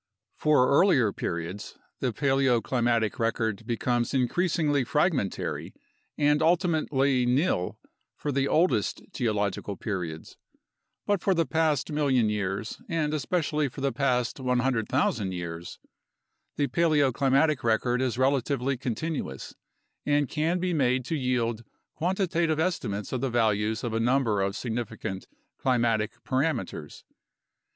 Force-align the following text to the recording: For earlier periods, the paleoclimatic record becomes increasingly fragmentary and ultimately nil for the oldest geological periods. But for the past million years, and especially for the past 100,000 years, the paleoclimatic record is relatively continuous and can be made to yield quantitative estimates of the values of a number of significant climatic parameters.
For 0.35 0.67
earlier 0.67 1.13
periods, 1.13 1.77
the 1.99 2.11
paleoclimatic 2.11 3.19
record 3.19 3.67
becomes 3.67 4.15
increasingly 4.15 4.83
fragmentary 4.83 5.75
and 6.17 6.41
ultimately 6.41 7.27
nil 7.27 7.77
for 8.17 8.31
the 8.31 8.47
oldest 8.47 9.03
geological 9.13 9.77
periods. 9.77 10.37
But 11.05 11.21
for 11.21 11.35
the 11.35 11.45
past 11.45 11.91
million 11.91 12.29
years, 12.29 12.81
and 12.89 13.13
especially 13.13 13.69
for 13.69 13.81
the 13.81 13.91
past 13.91 14.39
100,000 14.39 15.33
years, 15.33 15.77
the 16.55 16.65
paleoclimatic 16.67 17.63
record 17.63 18.01
is 18.01 18.17
relatively 18.17 18.77
continuous 18.77 19.53
and 20.03 20.27
can 20.27 20.57
be 20.57 20.73
made 20.73 21.05
to 21.05 21.15
yield 21.15 21.63
quantitative 21.93 22.59
estimates 22.59 23.13
of 23.13 23.21
the 23.21 23.29
values 23.29 23.83
of 23.83 23.93
a 23.93 23.99
number 23.99 24.41
of 24.41 24.55
significant 24.55 25.27
climatic 25.59 26.23
parameters. 26.23 27.03